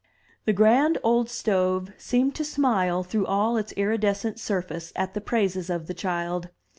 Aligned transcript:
*' 0.25 0.45
The 0.45 0.53
grand 0.53 0.97
old 1.03 1.29
stove 1.29 1.91
seemed 1.95 2.33
to 2.33 2.43
smile 2.43 3.03
through 3.03 3.27
all 3.27 3.55
its 3.55 3.71
iridescent 3.73 4.39
surface 4.39 4.91
at 4.95 5.13
the 5.13 5.21
praises 5.21 5.69
of 5.69 5.85
the 5.85 5.93
child. 5.93 6.49